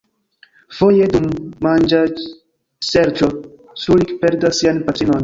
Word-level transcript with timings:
Foje 0.77 1.09
dum 1.11 1.27
manĝaĵserĉo 1.65 3.29
Srulik 3.83 4.15
perdas 4.25 4.63
sian 4.63 4.83
patrinon. 4.89 5.19